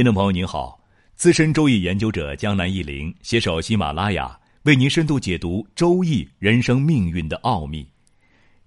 [0.00, 0.80] 听众朋友您好，
[1.14, 7.86] 资深周易研究者江南一林携手喜马拉雅，为您深度解读周易人生命运的奥秘。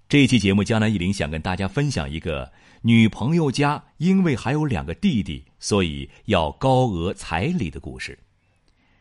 [0.08, 2.52] 这一期节目，江南一林想跟大家分享一个
[2.82, 8.16] 女朋友家因为还有两个弟弟，所以要高额彩礼的故事。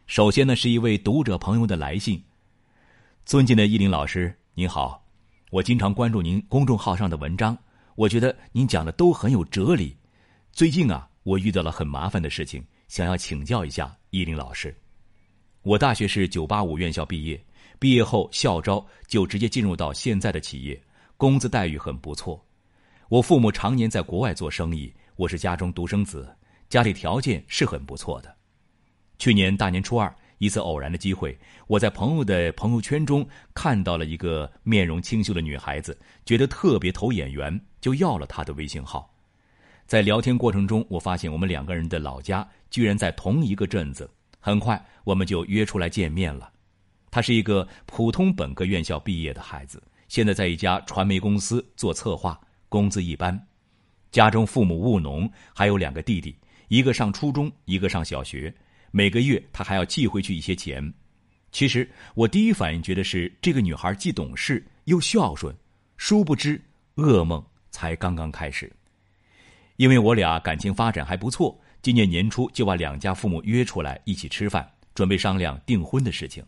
[0.07, 2.19] 首先呢，是一位读者朋友的来信。
[3.25, 5.05] 尊敬的一林老师，您好，
[5.51, 7.55] 我经常关注您公众号上的文章，
[7.93, 9.95] 我觉得您讲的都很有哲理。
[10.51, 11.09] 最近啊。
[11.23, 14.75] 我遇到了很麻烦的事情，想要请教一下依林老师。
[15.61, 17.41] 我大学是九八五院校毕业，
[17.79, 20.81] 毕业后校招就直接进入到现在的企业，
[21.15, 22.45] 工资待遇很不错。
[23.07, 26.35] 我父母常年在国外做生意，我是家中独生子，
[26.67, 28.35] 家里条件是很不错的。
[29.17, 31.37] 去年大年初二，一次偶然的机会，
[31.67, 39.12] 我在朋友的朋友圈中看到了一个面容清秀的女孩子，觉得特别投眼缘，就要了她的微信号。
[39.93, 44.09] 在聊天过程中，我发现我们两个人的老家居然在同一个镇子。
[44.39, 46.51] 很快，我们就约出来见面了。
[47.11, 53.39] 他是一个普通本科院校毕业的孩子，现在在一家传媒公司做策划，工资一般。
[54.09, 56.35] 家中父母务农，还有两个弟弟，
[56.69, 58.51] 一个上初中，一个上小学。
[58.89, 60.91] 每个月他还要寄回去一些钱。
[61.51, 65.55] 其实我第一反应觉得是这个女孩既懂事又孝顺，
[65.97, 66.59] 殊不知
[66.95, 68.73] 噩梦才刚刚开始。
[69.77, 76.43] 因为我俩感情发展还不错，今年年初就把两家父母约出来一起吃饭，准备商量订婚的事情。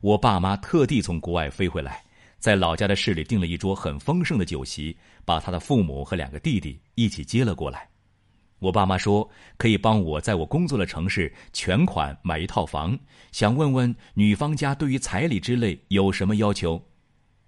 [0.00, 2.02] 我爸妈特地从国外飞回来，
[2.38, 7.88] 在老家的市里订了一桌很丰盛的酒席，把他的父母和两个弟弟一起接了过来。
[8.58, 12.98] 我爸妈说可以帮我在我工作的城市全款买一套房，
[13.32, 16.82] 想问问女方家对于彩礼之类有什么要求。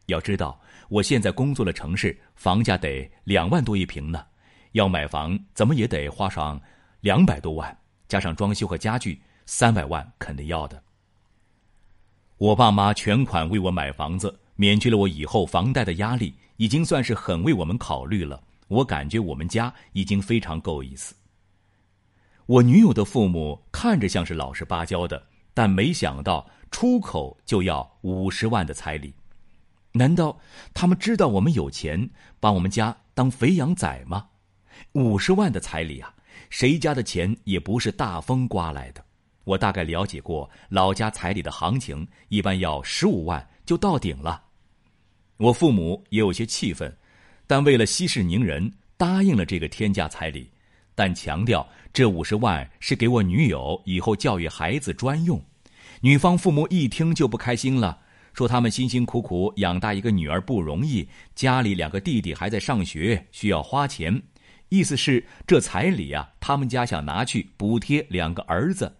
[0.06, 4.24] 要知道我现在工作的城市房价得两万多一平呢。
[4.72, 6.60] 要买房，怎么也得花上
[7.00, 7.76] 两百多万，
[8.08, 10.82] 加上装修和家具，三百万肯定要的。
[12.38, 18.42] 我爸妈全款为我买房子，免去了我以后房贷的压力，已经算是很为我们考虑了。
[18.68, 21.14] 我感觉我们家已经非常够意思。
[22.46, 25.22] 我女友的父母看着像是老实巴交的，
[25.54, 29.14] 但没想到出口就要五十万的彩礼，
[29.92, 30.40] 难道
[30.74, 34.30] 他们知道我们有钱，把我们家当肥羊宰吗？
[34.92, 36.12] 五十万的彩礼啊，
[36.50, 39.04] 谁家的钱也不是大风刮来的。
[39.44, 44.42] 我大概了解过老家彩礼的行情，一般要十五万就到顶了。
[45.36, 46.94] 我父母也有些气愤，
[47.46, 50.48] 但为了息事宁人，答应了这个天价彩礼，
[50.94, 55.42] 但强调这五十万是给我女友以后教育孩子专用。
[56.00, 57.98] 女方父母一听就不开心了，
[58.32, 64.22] 说他们辛辛苦苦养大一个女儿不容易，家里两个弟弟还在上学，需要花钱。
[64.72, 68.90] 意思是这彩礼啊，他们家想拿去补贴两个儿子，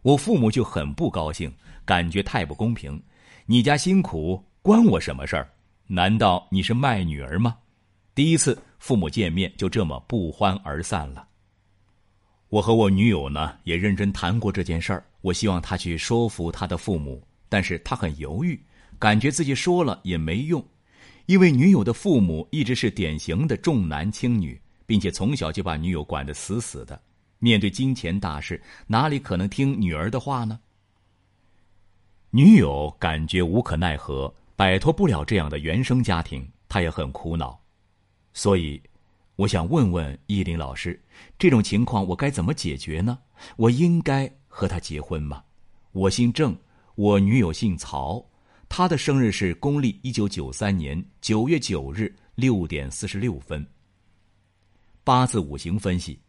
[0.00, 1.52] 我父母就很不高兴，
[1.84, 2.98] 感觉太不公平。
[3.44, 5.50] 你家辛苦关我什么事儿？
[5.86, 7.58] 难道你是卖女儿吗？
[8.14, 11.28] 第一次父母见面就这么不欢而散了。
[12.48, 18.58] 我和我女友呢也认真谈过这件事儿，我希望她去说服她的父母，但是她很犹豫，
[18.98, 20.66] 感觉自己说了也没用，
[21.26, 24.58] 因为女友的父母一直是典型的重男轻女。
[24.92, 27.00] 并且从小就把女友管得死死的，
[27.38, 30.60] 面对金钱大事，哪里可能听女儿的话呢？
[32.28, 37.58] 女友感觉无可奈何，摆脱不了这样的原生家庭，她也很苦恼。
[38.34, 38.78] 所以，
[39.36, 41.02] 我想问问依林老师，
[41.38, 43.18] 这种情况我该怎么解决呢？
[43.56, 45.42] 我应该和他结婚吗？
[45.92, 46.54] 我姓郑，
[46.96, 48.22] 我女友姓曹，
[48.68, 53.66] 她的生日是公历一九九三年九月九日六点四十六分。
[55.04, 56.20] 八字五行分析，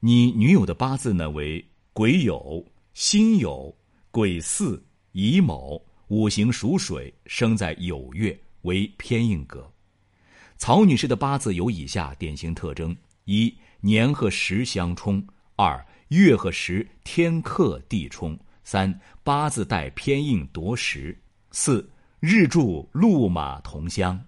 [0.00, 2.62] 你女友的八字呢为癸酉、
[2.92, 3.74] 辛酉、
[4.10, 4.78] 癸巳、
[5.12, 9.72] 乙卯，五行属水，生在酉月，为偏硬格。
[10.58, 12.94] 曹女士的八字有以下典型特征：
[13.24, 15.22] 一、年和时相冲；
[15.56, 21.16] 二、月和时天克地冲；三、八字带偏硬夺食；
[21.52, 21.88] 四、
[22.20, 24.22] 日柱禄马同乡。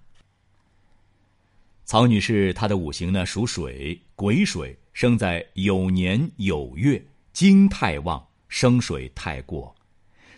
[1.90, 9.74] 曹女士，她的五行呢属水，癸水，生在酉年酉月，金太旺，生水太过。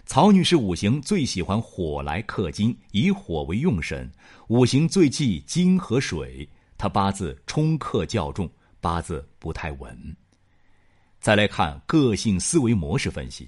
[0.07, 4.11] 曹女士五行最喜欢火来克金，以火为用神，
[4.49, 6.49] 五行最忌金和水。
[6.79, 8.51] 她八字冲克较重，
[8.81, 10.17] 八字不太稳。
[11.21, 13.47] 再来看个性思维模式分析，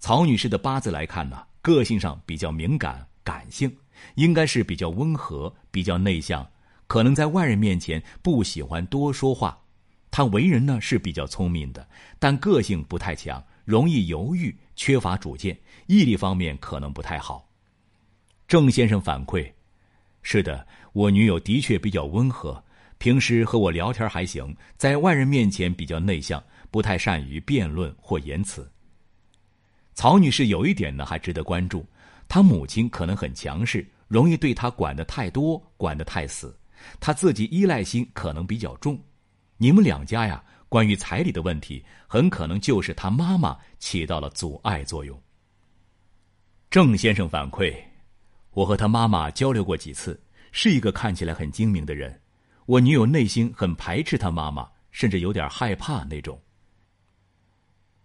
[0.00, 3.72] 曹女士的八字来看呢，个性上比较敏感、感性，
[4.16, 6.44] 应该是比较温和、比较内向。
[6.92, 9.58] 可能在外人面前不喜欢多说话，
[10.10, 17.48] 他为人呢是比较聪明的，但个性不太强，容易犹豫，缺乏主见，毅力方面可能不太好。
[18.46, 19.50] 郑先生反馈：
[20.20, 22.62] 是的，我女友的确比较温和，
[22.98, 28.70] 平时和我聊天还行，在外人面前比较内向，不太善于辩论或言辞。
[29.94, 31.86] 曹女士有一点呢还值得关注，
[32.28, 36.54] 她母亲可能很强势，容易对她管得太多，管得太死，
[37.00, 38.98] 他自己依赖心可能比较重。
[39.56, 45.20] 你们两家呀，关于彩礼的问题，很可能就是他妈妈起到了阻碍作用。
[46.70, 47.74] 郑先生反馈，
[48.52, 50.20] 我和他妈妈交流过几次，
[50.50, 52.18] 是一个看起来很精明的人。
[52.66, 56.40] 我女友内心很排斥他妈妈，甚至有点害怕那种。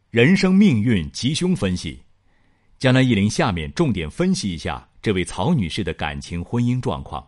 [0.10, 2.02] 人生命运吉凶分析，
[2.78, 7.26] 江南一林下面重点分析一下这位曹女士的感情婚姻状况。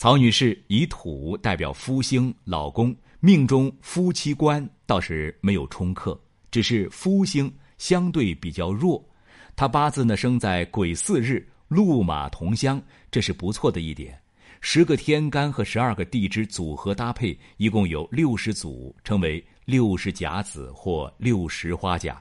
[0.00, 2.96] 曹女士以土代表夫星，老公。
[3.20, 6.18] 命中夫妻官倒是没有冲克，
[6.50, 9.06] 只是夫星相对比较弱。
[9.54, 12.80] 她八字呢生在癸巳日，禄马同乡，
[13.10, 14.18] 这是不错的一点。
[14.62, 22.18] 十个天干和十二个地支组合搭配，一共有六十组，称为六十甲子或六十花甲。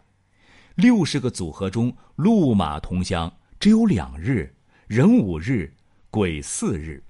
[0.75, 4.53] 六十个组合中，禄马同乡只有两日，
[4.89, 5.73] 壬午日、
[6.11, 7.01] 癸巳日。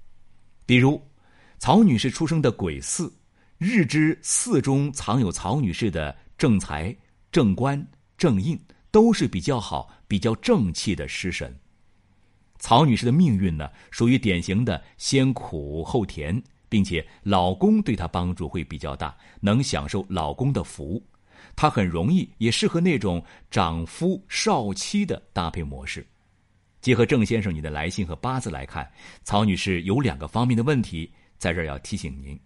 [0.70, 1.02] 比如，
[1.58, 3.12] 曹女士出生的癸巳。
[3.58, 6.96] 日之巳中藏有曹女士的正财、
[7.32, 7.84] 正官、
[8.16, 8.56] 正印，
[8.92, 11.52] 都是比较好、比较正气的食神。
[12.60, 21.04] 曹女士的命运呢，属于典型的先苦后甜，并且老公对她帮助会比较大，能享受老公的福。
[21.56, 23.20] 她很容易也适合那种
[23.50, 26.06] 长夫少妻的搭配模式。
[26.80, 28.90] 结合郑先生你的来信和八字来看，
[29.22, 32.38] 曹女士有两个方面的问题，在这儿要提醒您。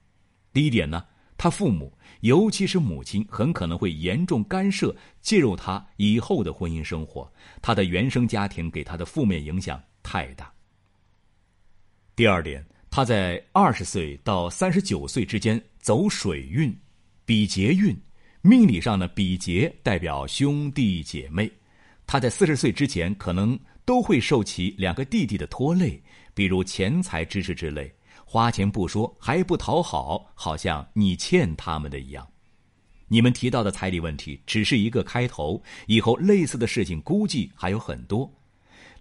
[0.52, 1.04] 第一点呢，
[1.36, 7.30] 他父母，尤其是母亲，很可能会严重干涉、介入他以后的婚姻生活。
[7.62, 10.52] 他的原生家庭给他的负面影响太大。
[12.16, 16.76] 第二点，他在二十岁到三十九岁之间走水运、
[17.24, 17.96] 比劫运，
[18.40, 21.50] 命理上呢，比劫代表兄弟姐妹，
[22.06, 26.02] 他在四十岁之前可能都会受其两个弟弟的拖累，
[26.32, 27.94] 比如钱财支持之类。
[28.24, 32.26] 花钱不说，还不讨好，好像你欠他们的一样。
[33.06, 38.32] 你们提到的彩礼问题只是一个开头，以后类似的事情估计还有很多。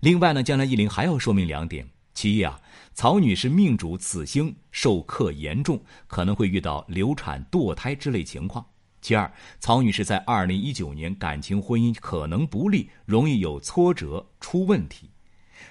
[0.02, 2.60] 另外呢，将来一林还要说明两点：其一啊，
[2.94, 8.64] 曹女士命主子星受克严重，可能会遇到流产、堕胎之类情况；
[9.04, 9.30] 其二，
[9.60, 15.10] 曹女士在二零一九年感情婚姻可能不利，容易有挫折、出问题。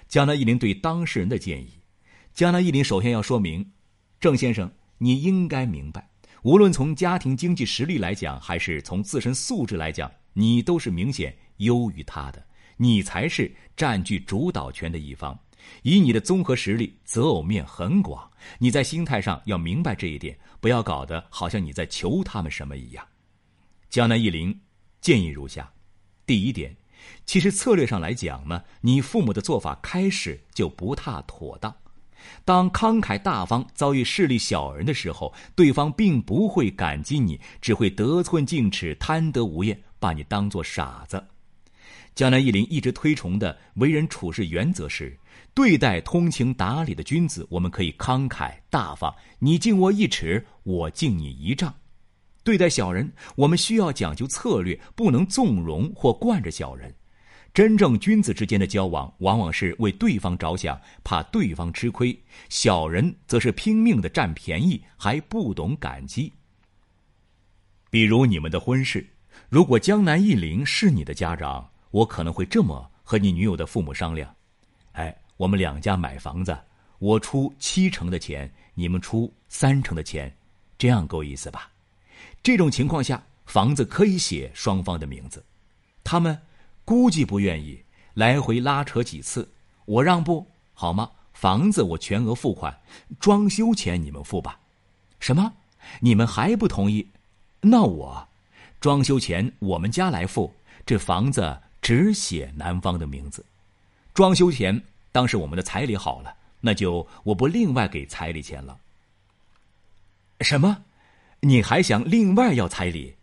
[0.07, 1.71] 江南一林对当事人的建议。
[2.35, 3.73] 江南一林首先要说明，
[4.21, 6.07] 郑先生，你应该明白，
[6.43, 12.47] 无论从家庭经济实力来讲，还是从自身素质来讲，你都是明显优于他的，
[12.77, 15.39] 你才是占据主导权的一方。
[15.85, 23.03] 以你的综合实力，择偶面很广，你在心态上要明白这一点，不要搞得好像你在求他们什么一样。
[23.93, 24.59] 江南一林
[25.03, 25.71] 建议如下：
[26.25, 26.75] 第一点，
[27.27, 31.77] 其实策略上来讲呢，你父母的做法开始就不太妥当。
[32.43, 41.23] 当慷慨大方遭遇势利小人的时候，对方并不会感激你，只会得寸进尺、贪得无厌，把你当做傻子。
[42.15, 45.15] 江南一林一直推崇的为人处事原则是：
[45.53, 51.71] 对待通情达理的君子，我们可以慷慨大方，你敬我一尺，我敬你一丈；
[52.45, 56.93] 对待小人，我们需要讲究策略，不能纵容或惯着小人。
[57.55, 62.17] 真正君子之间的交往，往往是为对方着想，怕对方吃亏；
[62.49, 66.33] 小人则是拼命的占便宜，还不懂感激。
[67.91, 69.07] 比如你们的婚事，
[69.51, 74.35] 如果江南一林是你的家长，我可能会这么和你女友的父母商量：
[74.93, 76.59] 哎，我们两家买房子，
[76.99, 80.35] 我出七成的钱，你们出三成的钱，
[80.79, 81.71] 这样够意思吧？
[82.43, 85.45] 这种情况下，房子可以写双方的名字，
[86.03, 86.41] 他们。
[86.85, 87.81] 估计不愿意，
[88.15, 89.49] 来回拉扯几次，
[89.85, 90.45] 我让步
[90.75, 91.09] 好吗？
[91.33, 92.77] 房子我全额付款，
[93.21, 94.59] 装修钱你们付吧。
[95.21, 95.53] 什么？
[96.01, 97.09] 你们还不同意？
[97.61, 98.29] 那我，
[98.81, 100.53] 装修钱我们家来付，
[100.85, 103.47] 这房子只写男方的名字，
[104.13, 104.83] 装修钱
[105.13, 108.77] 当是我们的彩礼好了，那就我不另外给彩礼钱了。
[110.41, 110.83] 什么？
[111.45, 113.17] 你还想另外要彩礼？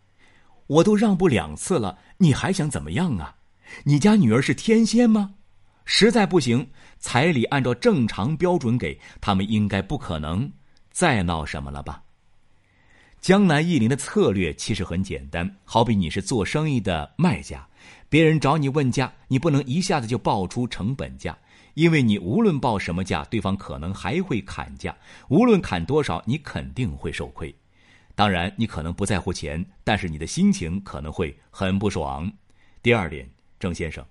[0.66, 3.36] 我都让步两次了，你还想怎么样啊？
[3.84, 5.36] 你家女儿是天仙吗？
[5.86, 10.52] 实在不行，彩礼按照正常标准给他们，应该不可能
[10.90, 12.02] 再闹什么了吧？
[13.22, 17.66] 江南忆林的策略其实很简单，好比你是做生意的卖家，
[18.10, 21.36] 别人找你问价，你不能一下子就报出成本价，
[21.72, 24.94] 因为你无论报什么价，对方可能还会砍价，
[25.28, 27.54] 无论砍多少，你肯定会受亏。
[28.14, 32.30] 当然，你可能不在乎钱，但是你的心情可能会很不爽。
[32.82, 34.04] 第二点，郑先生，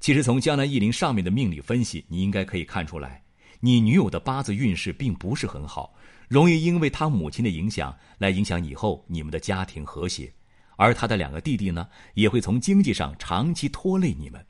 [0.00, 3.22] 其实从江南忆林上面的命理分析，你应该可以看出来，
[3.60, 5.94] 你女友的八字运势并不是很好。
[6.28, 10.32] 容易因为她母亲的影响来影响以后你们的家庭和谐，
[10.76, 14.44] 而他的两个弟弟呢，也会从经济上长期拖累你们。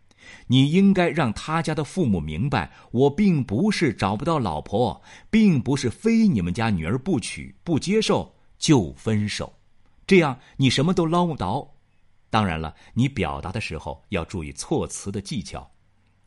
[0.48, 8.34] 你应该让他家的父母明白，我并不是找不到老婆，并不是非你们家女儿不娶不接受
[8.66, 9.54] 就分手，
[10.08, 11.72] 这样你什么都捞不着。
[12.30, 15.70] 当然了，你表达的时候要注意措辞的技巧。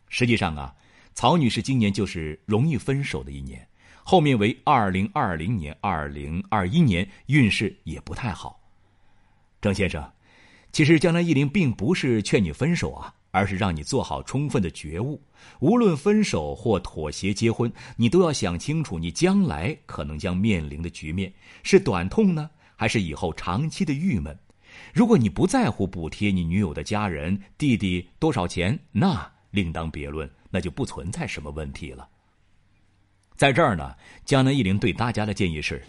[0.08, 0.74] 实际上啊，
[1.14, 3.68] 曹女士今年就是容易分手的一年。
[4.06, 8.58] 后面为二零二零年、二零二一年运势也不太好。
[9.60, 10.10] 郑先生，
[10.72, 15.22] 其实江南忆林并不是劝你分手啊，而是让你做好充分的觉悟。
[15.60, 21.32] 无论分手或妥协结婚，你都要想清楚你将来可能将面临的局面
[21.64, 24.38] 是短痛呢，还是以后长期的郁闷。
[24.94, 32.08] 如果你不在乎补贴你女友的家人、弟弟多少钱，那另当别论，那就不存在什么问题了。
[33.36, 33.96] 在这儿呢，
[34.26, 35.82] 江南忆林对大家的建议是：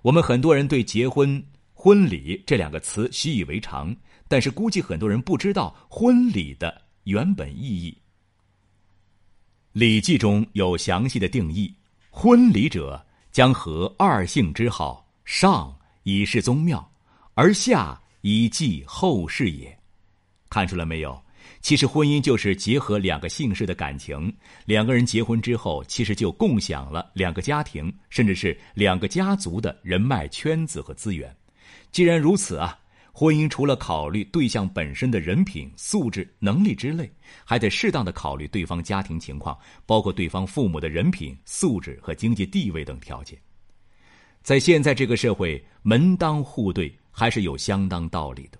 [0.00, 3.94] 我们很多人对结婚、婚礼这两个词习以为常，
[4.28, 7.90] 但是估计很多人不知道婚礼的原本意义。
[9.72, 11.74] 《礼记》中有详细的定义：
[12.10, 16.92] 婚礼者，将合二姓之好，上以示宗庙，
[17.34, 19.76] 而下以祭后世也。
[20.48, 21.20] 看出来没有？
[21.60, 24.32] 其实婚姻就是结合两个姓氏的感情，
[24.64, 31.34] 两个人结婚之后，其实就共享了两个家庭，甚至是两个家族的人脉圈子和资源。
[31.90, 32.78] 既然如此啊，
[33.16, 37.08] 婚姻除了考虑对象本身的人品、素质、能力之类，
[37.44, 39.56] 还得适当的考虑对方家庭情况，
[39.86, 43.38] 包括对方父母的人品、素质和经济地位等条件。
[44.42, 48.58] 在现在这个社会，门当户对还是有相当道理的。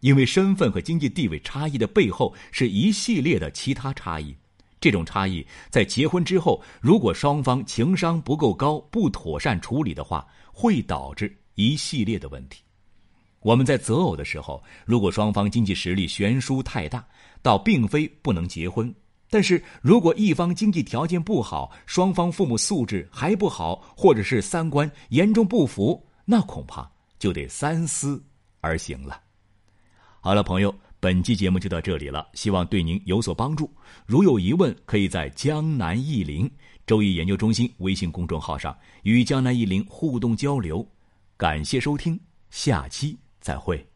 [0.00, 4.36] 因为身份和经济地位差异的背后是一系列的其他差异，
[4.78, 12.63] 这种差异在结婚之后，如果双方情商不够高、不妥善处理的话，会导致一系列的问题。
[13.44, 17.06] 我们在择偶的时候，如果双方经济实力悬殊太大，
[17.42, 18.90] 倒并非不能结婚；
[19.28, 28.24] 但是如果一方经济条件不好，双方父母素质还不好，或者是三观严重不符，那恐怕就得三思
[28.62, 29.20] 而行了。
[30.22, 33.70] 好了，朋友，本期节目就到这里了，希望对您有所帮助。
[34.06, 36.50] 如有疑问，可以在江南易林
[36.86, 40.86] 周易研究中心微信公众号上与江南易林互动交流。
[41.36, 43.86] 感谢收听，下期再会。